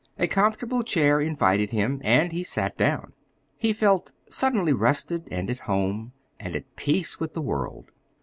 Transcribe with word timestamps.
A 0.17 0.25
comfortable 0.27 0.81
chair 0.81 1.19
invited 1.21 1.69
him, 1.69 2.01
and 2.03 2.31
he 2.31 2.43
sat 2.43 2.75
down. 2.75 3.13
He 3.55 3.71
felt 3.71 4.11
suddenly 4.27 4.73
rested 4.73 5.27
and 5.29 5.47
at 5.51 5.59
home, 5.69 6.13
and 6.39 6.55
at 6.55 6.75
peace 6.75 7.19
with 7.19 7.35
the 7.35 7.39
world. 7.41 7.91